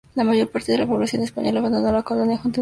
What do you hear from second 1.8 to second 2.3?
la colonia junto